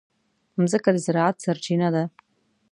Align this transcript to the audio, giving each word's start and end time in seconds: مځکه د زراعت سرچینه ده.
مځکه 0.59 0.89
د 0.95 0.97
زراعت 1.05 1.35
سرچینه 1.43 1.87
ده. 1.95 2.03